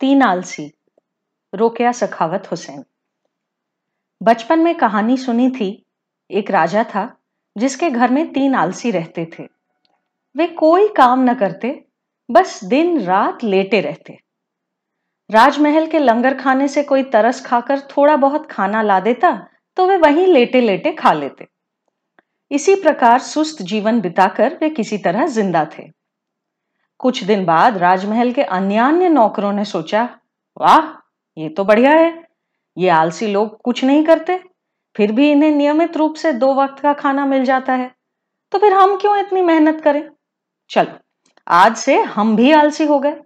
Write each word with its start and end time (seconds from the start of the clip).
तीन 0.00 0.22
आलसी, 0.22 0.70
रोकिया 1.52 1.92
सखावत 1.92 2.50
हुसैन। 2.50 2.84
बचपन 4.20 4.58
में 4.58 4.74
कहानी 4.74 5.16
सुनी 5.16 5.48
थी, 5.50 5.70
एक 6.30 6.50
राजा 6.50 6.84
था, 6.84 7.04
जिसके 7.56 7.90
घर 7.90 8.10
में 8.10 8.32
तीन 8.32 8.54
आलसी 8.54 8.90
रहते 8.90 9.24
थे। 9.32 9.46
वे 10.36 10.46
कोई 10.54 10.88
काम 10.88 11.24
न 11.30 11.34
करते, 11.34 11.72
बस 12.28 12.62
दिन 12.64 13.00
रात 13.00 13.44
लेटे 13.44 13.80
रहते। 13.80 14.18
राजमहल 15.30 15.86
के 15.86 15.98
लंगर 15.98 16.34
खाने 16.34 16.68
से 16.68 16.82
कोई 16.82 17.02
तरस 17.02 17.44
खाकर 17.46 17.80
थोड़ा 17.90 18.16
बहुत 18.16 18.46
खाना 18.50 18.82
ला 18.82 19.00
देता 19.00 19.32
तो 19.76 19.86
वे 19.86 19.96
वहीं 19.96 20.26
लेटे 20.26 20.60
लेटे 20.60 20.92
खा 20.92 21.12
लेते। 21.12 21.46
इसी 22.50 22.74
प्रकार 22.74 23.18
सुस्त 23.18 23.62
जीवन 23.62 24.00
बिताकर 24.00 24.58
वे 24.62 24.70
किसी 24.70 24.98
तरह 24.98 25.26
ज़िंदा 25.26 25.64
थे। 25.78 25.82
कुछ 26.98 27.24
दिन 27.24 27.44
बाद 27.44 27.76
राजमहल 27.76 28.32
के 28.32 28.42
अन्य 28.42 28.76
अन्य 28.76 29.08
नौकरों 29.08 29.52
ने 29.52 29.64
सोचा, 29.64 30.18
वाह, 30.60 31.08
ये 31.40 31.48
तो 31.48 31.64
बढ़िया 31.64 31.90
है। 31.90 32.28
ये 32.78 32.88
आलसी 32.88 33.26
लोग 33.26 33.62
कुछ 33.62 33.84
नहीं 33.84 34.04
करते। 34.04 34.44
फिर 34.96 35.12
भी 35.12 35.30
इन्हें 35.30 35.50
नियमित 35.50 35.96
रूप 35.96 36.14
से 36.14 36.32
दो 36.32 36.54
वक्त 36.54 36.82
का 36.82 36.92
खाना 36.92 37.26
मिल 37.26 37.44
जाता 37.44 37.72
है। 37.72 37.94
तो 38.52 38.58
फिर 38.58 38.72
हम 38.72 38.96
क्यों 38.96 39.18
इतनी 39.18 39.42
मेहनत 39.42 39.80
करें? 39.80 40.10
चलो, 40.70 40.98
आज 41.48 41.76
से 41.76 42.00
हम 42.00 42.36
भी 42.36 42.52
आलसी 42.52 42.84
हो 42.84 42.98
गए। 42.98 43.16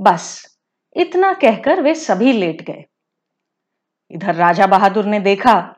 बस, 0.00 0.58
इतना 0.96 1.32
कहकर 1.32 1.82
वे 1.82 1.94
सभी 1.94 2.32
लेट 2.32 2.62
गए। 2.62 2.84
इधर 4.10 4.34
राजा 4.34 4.66
बहादुर 4.66 5.04
ने 5.04 5.20
देखा 5.20 5.76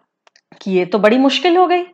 कि 0.62 0.70
ये 0.70 0.86
तो 0.86 0.98
बड़ी 0.98 1.18
मुश्किल 1.18 1.56
हो 1.56 1.66
गई। 1.66 1.84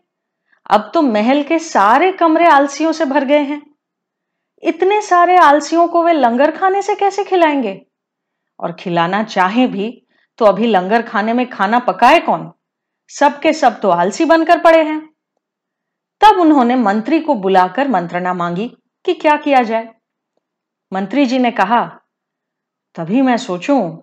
अब 0.70 0.90
तो 0.94 1.02
महल 1.02 1.42
के 1.42 1.58
सारे 1.58 2.12
कमरे 2.12 2.46
आलसियों 2.46 2.92
से 2.92 3.04
भर 3.04 3.24
गए 3.24 3.42
हैं। 3.42 3.75
इतने 4.66 5.02
सारे 5.02 5.36
आलसियों 5.36 5.88
को 5.88 6.04
वे 6.04 6.12
लंगर 6.12 6.50
खाने 6.50 6.82
से 6.82 6.94
कैसे 6.94 7.24
खिलाएँगे? 7.24 7.86
और 8.60 8.72
खिलाना 8.72 9.22
चाहे 9.22 9.66
भी 9.66 10.06
तो 10.38 10.44
अभी 10.44 10.66
लंगर 10.66 11.02
खाने 11.02 11.32
में 11.32 11.50
खाना 11.50 11.78
पकाए 11.78 12.20
कौन? 12.20 12.52
सबके 13.08 13.52
सब 13.52 13.80
तो 13.80 13.90
आलसी 13.90 14.24
बनकर 14.24 14.58
पड़े 14.58 14.82
हैं। 14.82 15.10
तब 16.20 16.40
उन्होंने 16.40 16.76
मंत्री 16.76 17.20
को 17.20 17.34
बुलाकर 17.34 17.88
मंत्रणा 17.88 18.34
मांगी 18.34 18.76
कि 19.04 19.14
क्या 19.14 19.36
किया 19.36 19.62
जाए। 19.62 19.94
मंत्री 20.92 21.26
जी 21.26 21.38
ने 21.38 21.50
कहा, 21.50 22.00
तभी 22.94 23.22
मैं 23.22 23.36
सोचूं, 23.36 23.98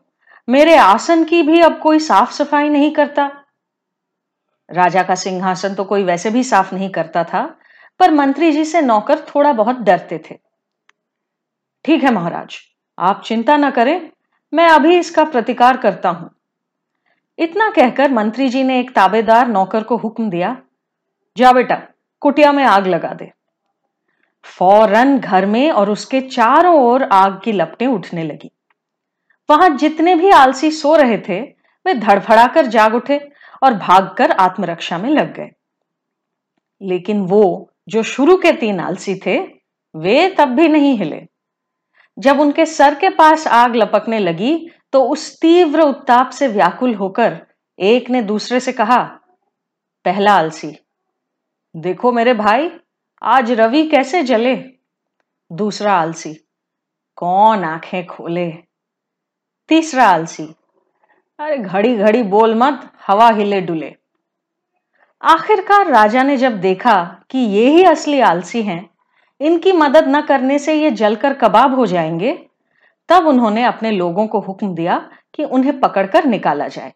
मेरे 0.49 0.75
आसन 0.75 1.23
की 1.23 1.43
भी 1.43 1.61
अब 1.61 1.79
कोई 1.79 1.99
साफ़ 1.99 2.31
सफ़ाई 2.31 2.69
नहीं 2.69 2.91
करता। 2.91 3.31
राजा 4.71 5.03
का 5.03 5.15
सिंहासन 5.15 5.75
तो 5.75 5.83
कोई 5.83 6.03
वैसे 6.03 6.29
भी 6.29 6.43
साफ़ 6.43 6.75
नहीं 6.75 6.89
करता 6.89 7.23
था, 7.23 7.59
पर 7.99 8.11
मंत्री 8.11 8.51
जी 8.51 8.65
से 8.65 8.81
नौकर 8.81 9.19
थोड़ा 9.19 9.53
बहुत 9.53 9.75
डरते 9.75 10.23
थे। 10.31 10.52
ठीक 11.85 12.03
है 12.03 12.11
महाराज, 12.11 12.55
आप 12.97 13.21
चिंता 13.25 13.57
न 13.57 13.69
करें, 13.71 14.09
मैं 14.53 14.67
अभी 14.67 14.97
इसका 14.97 15.23
प्रतिकार 15.23 15.77
करता 15.77 16.09
हूँ। 16.09 16.29
इतना 17.39 17.69
कहकर 17.69 18.11
मंत्री 18.11 18.49
जी 18.49 18.63
ने 18.63 18.79
एक 18.79 18.91
ताबेदार 18.95 19.47
नौकर 19.47 19.83
को 19.83 19.97
हुक्म 19.97 20.29
दिया, 20.29 20.55
जा 21.37 21.51
बेटा, 21.51 21.81
कुटिया 22.21 22.51
में 22.51 22.63
आग 22.63 22.87
लगा 22.87 23.13
दे। 23.13 23.31
फ़ौरन 24.45 25.17
घर 25.19 25.45
में 25.45 25.71
और 25.71 25.89
उसके 25.89 26.21
चारों 26.21 26.75
ओर 26.81 27.03
आग 27.03 27.39
की 27.43 27.51
लपटें 27.51 27.87
उठने 27.87 28.23
लगी। 28.23 28.51
वहाँ 29.49 29.69
जितने 29.69 30.15
भी 30.15 30.29
आलसी 30.29 30.71
सो 30.71 30.95
रहे 30.95 31.17
थे, 31.17 31.41
वे 31.85 31.93
धड़फड़ाकर 31.93 32.65
जाग 32.65 32.95
उठे 32.95 33.19
और 33.63 33.73
भागकर 33.73 34.31
आत्मरक्षा 34.31 34.97
में 34.97 35.09
लग 35.09 35.33
गए। 35.33 35.49
लेकिन 36.81 37.21
वो, 37.21 37.71
जो 37.87 38.03
शुरू 38.03 38.37
के 38.37 38.51
तीन 38.51 38.79
आलसी 38.79 39.15
थे, 39.15 39.37
वे 39.95 40.29
तब 40.29 40.49
भी 40.49 40.67
नहीं 40.67 40.97
हिले। 40.97 41.25
जब 42.17 42.39
उनके 42.39 42.65
सर 42.65 42.95
के 42.95 43.09
पास 43.09 43.47
आग 43.47 43.75
लपकने 43.75 44.19
लगी 44.19 44.69
तो 44.93 45.03
उस 45.03 45.39
तीव्र 45.41 45.81
उत्ताप 45.81 46.29
से 46.29 46.47
व्याकुल 46.47 46.93
होकर 46.95 47.39
एक 47.79 48.09
ने 48.09 48.21
दूसरे 48.21 48.59
से 48.59 48.71
कहा, 48.71 49.01
पहला 50.05 50.33
आलसी, 50.33 50.75
देखो 51.75 52.11
मेरे 52.11 52.33
भाई, 52.33 52.69
आज 53.21 53.51
रवि 53.51 53.87
कैसे 53.87 54.23
जले? 54.23 54.55
दूसरा 55.51 55.93
आलसी, 55.93 56.33
कौन 57.15 57.63
आँखें 57.63 58.05
खोले? 58.05 58.51
तीसरा 59.69 60.07
आलसी, 60.07 60.43
अरे 61.39 61.57
घड़ी 61.57 61.95
घड़ी 61.97 62.23
बोल 62.23 62.55
मत, 62.55 62.89
हवा 63.07 63.29
हिले 63.29 63.61
डुले। 63.61 63.93
आखिरकार 65.21 65.87
राजा 65.87 66.23
ने 66.23 66.37
जब 66.37 66.59
देखा 66.61 67.03
कि 67.29 67.39
ये 67.39 67.69
ही 67.69 67.83
असली 67.83 68.19
आलसी 68.19 68.63
हैं 68.63 68.92
इनकी 69.43 69.71
मदद 69.71 70.07
न 70.07 70.21
करने 70.21 70.59
से 70.59 70.73
ये 70.73 70.91
जलकर 70.91 71.33
कबाब 71.33 71.75
हो 71.75 71.85
जाएँगे। 71.85 72.49
तब 73.09 73.27
उन्होंने 73.27 73.63
अपने 73.63 73.91
लोगों 73.91 74.27
को 74.27 74.39
हुक्म 74.39 74.75
दिया 74.75 74.97
कि 75.33 75.43
उन्हें 75.43 75.79
पकड़कर 75.79 76.25
निकाला 76.25 76.67
जाए। 76.67 76.93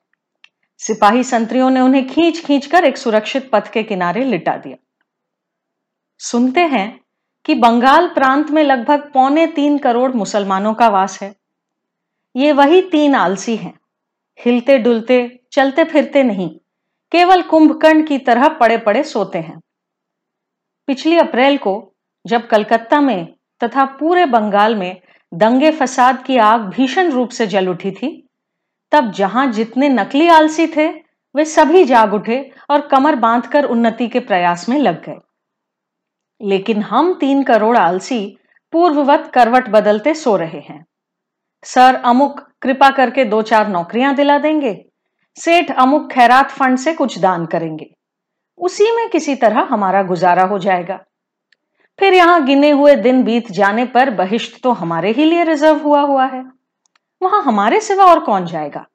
सिपाही 0.77 1.23
संतरियों 1.23 1.69
ने 1.69 1.79
उन्हें 1.79 2.07
खींच 2.07 2.39
खींच 2.39 2.65
कर 2.65 2.83
एक 2.83 2.97
सुरक्षित 2.97 3.49
पथ 3.53 3.71
के 3.71 3.83
किनारे 3.83 4.23
लिटा 4.23 4.57
दिया। 4.57 4.77
सुनते 6.19 6.61
हैं 6.61 6.99
कि 7.45 7.55
बंगाल 7.55 8.07
प्रांत 8.07 8.51
में 8.51 8.63
लगभग 8.63 9.11
पौने 9.13 9.47
तीन 9.47 9.77
करोड़ 9.77 10.11
मुसलमानों 10.11 10.73
का 10.73 10.87
वास 10.87 11.21
है। 11.21 11.35
ये 12.35 12.51
वही 12.51 12.81
तीन 12.81 13.15
आलसी 13.15 13.55
हैं। 13.55 13.79
हिलते 14.39 14.77
डुलते 14.77 15.39
चलते 15.51 15.83
फिरते 15.83 16.23
नहीं, 16.23 16.49
केवल 17.11 17.41
कुंभकर्ण 17.41 18.03
की 18.03 18.17
तरह 18.17 18.47
पड़े 18.47 18.77
पड़े 18.77 19.03
सोते 19.03 19.37
हैं। 19.37 19.61
पिछली 20.87 21.17
अप्रैल 21.17 21.57
को 21.57 21.93
जब 22.27 22.47
कलकत्ता 22.47 23.01
में 23.01 23.33
तथा 23.63 23.85
पूरे 23.85 24.25
बंगाल 24.25 24.75
में 24.75 25.01
दंगे 25.33 25.71
फसाद 25.71 26.23
की 26.23 26.37
आग 26.37 26.61
भीषण 26.61 27.11
रूप 27.11 27.29
से 27.29 27.47
जल 27.47 27.67
उठी 27.67 27.91
थी, 27.91 28.29
तब 28.91 29.11
जहाँ 29.11 29.51
जितने 29.51 29.89
नकली 29.89 30.27
आलसी 30.27 30.67
थे, 30.67 30.87
वे 31.35 31.45
सभी 31.45 31.83
जाग 31.85 32.13
उठे 32.13 32.51
और 32.69 32.81
कमर 32.81 33.15
बांधकर 33.15 33.63
उन्नति 33.63 34.07
के 34.07 34.19
प्रयास 34.19 34.69
में 34.69 34.77
लग 34.77 35.05
गए। 35.05 35.17
लेकिन 36.41 36.81
हम 36.81 37.13
तीन 37.13 37.43
करोड़ 37.43 37.77
आलसी 37.77 38.37
पूर्ववत 38.71 39.31
करवट 39.33 39.69
बदलते 39.69 40.13
सो 40.13 40.35
रहे 40.35 40.59
हैं। 40.59 40.85
सर 41.63 41.95
अमुक, 41.95 42.39
कृपा 42.61 42.89
करके 42.89 43.25
दो 43.25 43.41
चार 43.41 43.67
नौकरियाँ 43.67 44.15
दिला 44.15 44.37
देंगे। 44.37 44.85
सेठ 45.35 45.71
अमुक 45.71 46.11
खैरात 46.11 46.51
फंड 46.51 46.77
से 46.77 46.93
कुछ 46.93 47.19
दान 47.19 47.45
करेंगे। 47.45 47.95
उसी 48.57 48.95
में 48.95 49.09
किसी 49.09 49.35
तरह 49.35 49.59
हमारा 49.59 50.03
गुजारा 50.03 50.43
हो 50.43 50.59
जाएगा। 50.59 50.99
फिर 51.99 52.13
यहाँ 52.13 52.43
गिने 52.45 52.69
हुए 52.71 52.95
दिन 52.95 53.23
बीत 53.23 53.51
जाने 53.51 53.85
पर 53.85 54.09
बहिष्ट 54.09 54.61
तो 54.63 54.71
हमारे 54.73 55.11
ही 55.11 55.25
लिए 55.25 55.43
रिज़र्व 55.43 55.77
हुआ 55.77 56.01
हुआ 56.01 56.25
है। 56.25 56.43
वहाँ 57.21 57.41
हमारे 57.43 57.79
सिवा 57.81 58.05
और 58.05 58.19
कौन 58.19 58.45
जाएगा? 58.45 58.85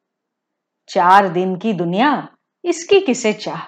चार 0.91 1.29
दिन 1.29 1.57
की 1.57 1.73
दुनिया, 1.73 2.29
इसकी 2.65 3.01
किसे 3.01 3.33
चाह? 3.33 3.61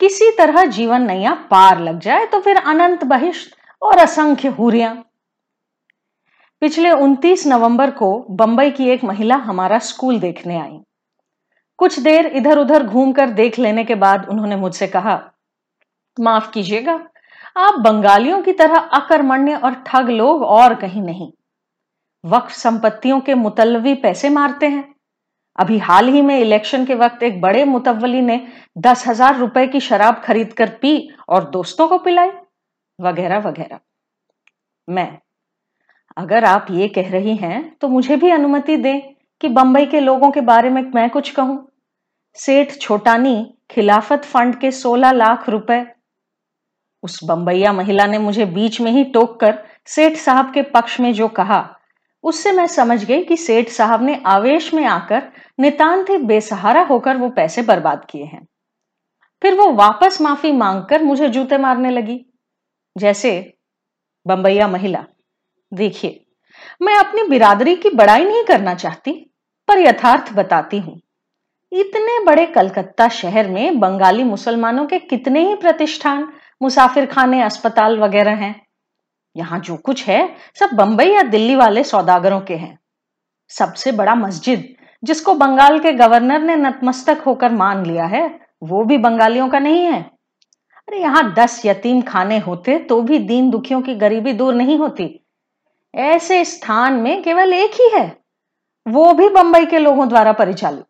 किसी 0.00 0.30
तरह 0.30 0.64
जीवन 0.66 1.02
नैया 1.02 1.34
पार 1.50 1.80
लग 1.80 1.98
जाए 2.00 2.26
तो 2.26 2.40
फिर 2.40 2.56
अनंत 2.56 3.04
बहिष्ट 3.04 3.54
और 3.82 3.98
असंख्य 3.98 4.48
हुरिया। 4.48 4.92
पिछले 6.62 6.90
29 6.92 7.46
नवंबर 7.46 7.90
को 7.90 8.08
बंबई 8.30 8.70
की 8.70 8.88
एक 8.88 9.04
महिला 9.04 9.36
हमारा 9.36 9.78
स्कूल 9.78 10.18
देखने 10.20 10.58
आई। 10.60 10.78
कुछ 11.78 11.98
देर 12.00 12.26
इधर 12.26 12.58
उधर 12.58 12.82
घूमकर 12.82 13.30
देख 13.30 13.58
लेने 13.58 13.84
के 13.84 13.94
बाद 13.96 14.26
उन्होंने 14.28 14.56
मुझसे 14.56 14.86
कहा, 14.86 15.20
माफ़ 16.16 16.50
कीजिएगा 16.50 16.98
आप 17.58 17.78
बंगालियों 17.80 18.40
की 18.42 18.52
तरह 18.52 18.76
अकर्मण्य 18.76 19.54
और 19.56 19.74
ठग 19.86 20.08
लोग 20.10 20.42
और 20.44 20.74
कहीं 20.74 21.02
नहीं। 21.02 21.30
वक्फ 22.24 22.52
संपत्तियों 22.52 23.18
के 23.20 23.34
मुतलवी 23.34 23.94
पैसे 23.94 24.28
मारते 24.30 24.68
हैं। 24.68 24.84
अभी 25.58 25.78
हाल 25.80 26.08
ही 26.08 26.22
में 26.22 26.38
इलेक्शन 26.38 26.84
के 26.84 26.94
वक्त 26.94 27.22
एक 27.22 27.40
बड़े 27.40 27.64
मुतवली 27.64 28.20
ने 28.20 28.40
दस 28.78 29.06
हज़ार 29.08 29.38
रुपए 29.38 29.66
की 29.66 29.80
शराब 29.80 30.20
खरीद 30.24 30.52
कर 30.52 30.68
पी 30.82 30.92
और 31.28 31.50
दोस्तों 31.50 31.88
को 31.88 31.98
पिलाई, 31.98 32.30
वगैरह 32.98 33.38
वगैरह। 33.40 33.80
मैं, 34.88 35.18
अगर 36.16 36.44
आप 36.44 36.66
ये 36.70 36.88
कह 36.88 37.10
रही 37.12 37.36
हैं 37.36 37.76
तो 37.80 37.88
मुझे 37.88 38.16
भी 38.16 38.30
अनुमति 38.30 38.76
दें 38.78 39.00
कि 39.40 39.48
बंबई 39.50 39.86
के 39.86 40.00
लोगों 40.00 40.30
के 40.30 40.40
बारे 40.46 40.70
में 40.70 40.82
मैं 40.94 41.10
कुछ 41.10 41.30
कहूँ। 41.32 41.64
सेठ 42.36 42.78
छोटानी 42.80 43.36
खिलाफत 43.70 44.24
फंड 44.24 44.60
के 44.60 44.70
16 44.72 45.12
लाख 45.12 45.48
रुपए 45.48 45.84
उस 47.02 47.18
बंबैया 47.24 47.72
महिला 47.72 48.06
ने 48.06 48.18
मुझे 48.18 48.44
बीच 48.46 48.80
में 48.80 48.90
ही 48.92 49.04
टोक 49.04 49.38
कर 49.40 49.58
सेठ 49.86 50.16
साहब 50.16 50.52
के 50.54 50.62
पक्ष 50.62 50.98
में 51.00 51.12
जो 51.12 51.28
कहा, 51.28 51.74
उससे 52.24 52.52
मैं 52.52 52.66
समझ 52.66 53.04
गई 53.04 53.22
कि 53.22 53.36
सेठ 53.36 53.68
साहब 53.68 54.02
ने 54.02 54.20
आवेश 54.26 54.72
में 54.74 54.84
आकर 54.84 55.22
नितान्त 55.60 56.10
ही 56.10 56.16
बेसहारा 56.18 56.82
होकर 56.82 57.16
वो 57.16 57.28
पैसे 57.30 57.62
बर्बाद 57.62 58.04
किए 58.10 58.24
हैं। 58.24 58.46
फिर 59.42 59.54
वो 59.54 59.70
वापस 59.72 60.20
माफ़ी 60.20 60.52
मांगकर 60.52 61.02
मुझे 61.02 61.28
जूते 61.28 61.58
मारने 61.58 61.90
लगी। 61.90 62.24
जैसे 62.96 63.32
बंबैया 64.26 64.68
महिला, 64.68 65.04
देखिए, 65.72 66.24
मैं 66.82 66.94
अपनी 66.96 67.22
बिरादरी 67.22 67.74
की 67.76 67.90
बड़ाई 67.90 68.24
नहीं 68.24 68.44
करना 68.44 68.74
चाहती, 68.74 69.12
पर 69.68 69.78
यथार्थ 69.78 70.32
बताती 70.32 70.78
हूँ। 70.78 71.00
इतने 71.72 72.18
बड़े 72.24 72.44
कलकत्ता 72.46 73.08
शहर 73.08 73.48
में 73.48 73.78
बंगाली 73.80 74.24
मुसलमानों 74.24 74.86
के 74.86 74.98
कितने 74.98 75.48
ही 75.48 75.54
प्रतिष्ठान 75.54 76.28
मुसाफिर 76.60 77.06
खाने 77.06 77.42
अस्पताल 77.42 77.98
वगैरह 77.98 78.34
हैं। 78.36 78.54
यहाँ 79.36 79.58
जो 79.60 79.76
कुछ 79.76 80.06
है, 80.06 80.36
सब 80.56 80.70
बंबई 80.74 81.06
या 81.06 81.22
दिल्ली 81.24 81.54
वाले 81.56 81.84
सौदागरों 81.84 82.40
के 82.40 82.56
हैं। 82.56 82.78
सबसे 83.50 83.92
बड़ा 83.92 84.14
मस्जिद, 84.14 84.64
जिसको 85.02 85.34
बंगाल 85.34 85.78
के 85.78 85.92
गवर्नर 85.92 86.40
ने 86.40 86.56
नतमस्तक 86.56 87.22
होकर 87.26 87.52
मान 87.52 87.84
लिया 87.86 88.04
है, 88.06 88.28
वो 88.62 88.84
भी 88.84 88.98
बंगालियों 88.98 89.48
का 89.48 89.58
नहीं 89.58 89.84
है। 89.84 90.00
अरे 90.88 91.00
यहाँ 91.00 91.32
दस 91.34 91.60
यतीम 91.66 92.00
खाने 92.02 92.38
होते 92.38 92.78
तो 92.80 93.00
भी 93.02 93.18
दीन 93.18 93.50
दुखियों 93.50 93.80
की 93.82 93.94
गरीबी 93.94 94.32
दूर 94.32 94.54
नहीं 94.54 94.78
होती। 94.78 95.08
ऐसे 95.94 96.44
स्थान 96.44 96.94
में 96.94 97.22
केवल 97.22 97.52
एक 97.54 97.74
ही 97.74 97.88
है, 97.94 98.06
वो 98.86 99.12
भी 99.12 99.28
बंबई 99.30 99.66
के 99.66 99.78
लोगों 99.78 100.08
द्वारा 100.08 100.32
परिचालित। 100.32 100.84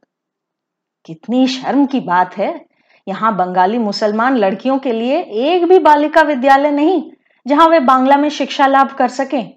कितनी 1.06 1.46
शर्म 1.48 1.84
की 1.86 2.00
बात 2.02 2.36
है 2.36 2.67
यहाँ 3.08 3.34
बंगाली 3.36 3.78
मुसलमान 3.78 4.36
लड़कियों 4.36 4.78
के 4.78 4.92
लिए 4.92 5.20
एक 5.20 5.64
भी 5.64 5.78
बालिका 5.78 6.22
विद्यालय 6.22 6.70
नहीं, 6.70 7.02
जहाँ 7.46 7.68
वे 7.68 7.80
बांग्ला 7.80 8.16
में 8.16 8.28
शिक्षा 8.30 8.66
लाभ 8.66 8.92
कर 8.92 9.08
सकें। 9.10 9.52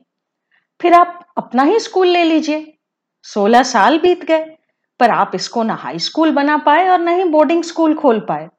फिर 0.82 0.94
आप 0.94 1.20
अपना 1.38 1.64
ही 1.64 1.80
स्कूल 1.80 2.08
ले 2.08 2.24
लीजिए। 2.24 2.78
सोलह 3.26 3.64
साल 3.64 4.00
बीत 4.00 4.24
गए, 4.26 4.46
पर 5.00 5.10
आप 5.10 5.32
इसको 5.36 5.64
ना 5.64 5.74
हाई 5.74 6.00
स्कूल 6.00 6.32
बना 6.32 6.58
पाए 6.58 6.88
और 6.90 7.00
ना 7.00 7.12
ही 7.12 7.24
बोर्डिंग 7.26 7.64
स्कूल 7.64 7.96
खोल 7.96 8.20
पाए। 8.20 8.50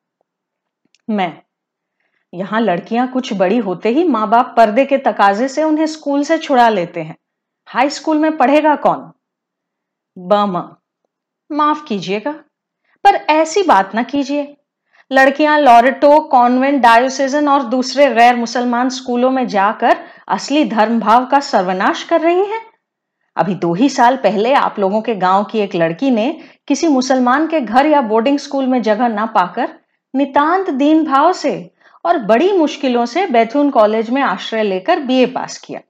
मैं, 1.09 1.43
यहाँ 2.33 2.61
लड़कियाँ 2.61 3.07
कुछ 3.09 3.33
बड़ी 3.33 3.59
होते 3.59 3.89
ही 3.89 4.05
माँ 4.05 4.29
बाप 4.29 4.55
पर्दे 4.57 4.85
के 4.85 4.99
तकाजे 4.99 5.49
से 5.49 5.63
उन्हें 5.65 5.87
स्कूल 5.87 6.23
से 6.23 6.39
छुड़ा 6.39 6.69
लेते 6.69 7.03
हैं। 7.03 7.17
हाई 7.69 7.91
स्कूल 7.91 8.19
में 8.19 8.37
पढ़ेगा 8.37 8.75
कौन? 8.77 9.11
बम, 10.17 10.59
माफ़ 11.51 11.85
कीजिएगा, 11.85 12.33
पर 13.05 13.15
ऐसी 13.31 13.63
बात 13.63 13.95
ना 13.95 14.03
कीजिए। 14.03 14.57
लड़कियाँ 15.13 15.59
लॉरेटो, 15.61 16.19
कॉन्वेंट, 16.21 16.81
डायोसिजन 16.83 17.49
और 17.49 17.63
दूसरे 17.63 18.09
गैर 18.15 18.37
मुसलमान 18.37 18.89
स्कूलों 18.89 19.31
में 19.31 19.47
जाकर 19.47 19.97
असली 20.29 20.65
धर्म 20.65 20.99
भाव 21.01 21.27
का 21.27 21.41
सर्वनाश 21.41 22.03
कर 22.03 22.21
रही 22.21 22.45
हैं। 22.47 22.61
अभी 23.37 23.55
दो 23.55 23.73
ही 23.75 23.89
साल 23.89 24.17
पहले 24.17 24.53
आप 24.55 24.79
लोगों 24.79 25.01
के 25.03 25.15
गाँव 25.15 25.45
की 25.45 25.59
एक 25.59 25.75
लड़की 25.75 26.11
ने 26.11 26.31
किसी 26.69 26.87
मुसलमान 26.87 27.47
के 27.47 27.61
घर 27.61 27.87
या 27.87 28.01
बोर्डिंग 28.01 28.39
स्कूल 28.39 28.67
में 28.67 28.81
जगह 28.83 29.09
ना 29.09 29.27
पाकर 29.27 29.69
नितांत 30.15 30.71
दीन 30.71 31.05
भाव 31.05 31.33
से 31.33 31.55
और 32.05 32.19
बड़ी 32.19 32.53
मुश्किलों 32.53 33.07
से 33.07 33.27
बैथून 33.27 33.71
कॉलेज 33.71 34.11
में 34.11 34.23
आश्रय 34.23 34.63
लेकर 34.63 35.01
बीए 35.01 35.27
पास 35.27 35.59
किया। 35.59 35.81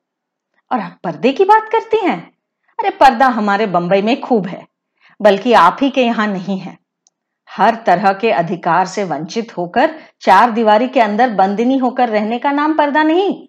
और 0.71 0.81
आप 0.81 0.99
पर्दे 1.05 1.33
की 1.33 1.45
बात 1.45 1.69
करती 1.69 2.07
हैं? 2.07 2.21
अरे 2.79 2.91
पर्दा 2.91 3.27
हमारे 3.29 3.67
बंबई 3.69 4.03
में 4.03 4.21
खूब 4.21 4.47
है, 4.47 4.67
बल्कि 5.21 5.53
आप 5.53 5.77
ही 5.83 5.91
के 5.91 6.05
यहाँ 6.05 6.27
नहीं 6.27 6.59
है। 6.59 6.77
हर 7.57 7.75
तरह 7.87 8.13
के 8.13 8.31
अधिकार 8.31 8.87
से 8.87 9.05
वंचित 9.05 9.59
होकर, 9.59 9.95
चार 10.21 10.51
दीवारी 10.51 10.89
के 10.89 11.01
अंदर 11.01 11.31
बंदिनी 11.31 11.79
होकर 11.79 12.09
रहने 12.09 12.39
का 12.39 12.53
नाम 12.53 12.77
पर्दा 12.77 13.03
नहीं। 13.03 13.49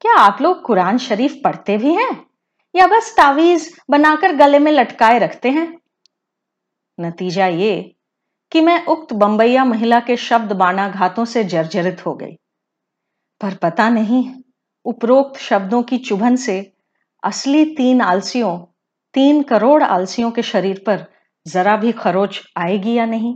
क्या 0.00 0.14
आप 0.14 0.38
लोग 0.40 0.62
कुरान 0.62 0.98
शरीफ 0.98 1.40
पढ़ते 1.44 1.78
भी 1.78 1.94
हैं? 1.94 2.26
या 2.74 2.86
बस 2.86 3.14
तावीज 3.16 3.76
बनाकर 3.90 4.36
गले 4.36 4.58
में 4.58 4.72
लटकाए 4.72 5.18
रखते 5.18 5.50
हैं? 5.50 5.80
नतीजा 7.00 7.46
ये 7.46 7.96
कि 8.52 8.60
मैं 8.60 8.86
उक्त 8.86 9.12
बंबैया 9.12 9.64
महिला 9.64 10.00
के 10.00 10.16
शब्द 10.16 10.52
बाणाघातों 10.52 11.24
से 11.24 11.44
जर्जरित 11.44 12.06
हो 12.06 12.14
गई। 12.14 12.32
पर 13.40 13.54
पता 13.54 13.88
नहीं, 13.88 14.34
उपरोक्त 14.84 15.40
शब्दों 15.40 15.82
की 15.82 15.98
चुभन 15.98 16.36
से 16.36 16.72
असली 17.22 17.64
तीन 17.64 18.00
आलसियों, 18.00 18.58
तीन 19.14 19.42
करोड़ 19.42 19.82
आलसियों 19.82 20.30
के 20.30 20.42
शरीर 20.42 20.82
पर 20.86 21.19
जरा 21.46 21.76
भी 21.76 21.92
खरोच 21.92 22.40
आएगी 22.56 22.94
या 22.94 23.06
नहीं? 23.06 23.34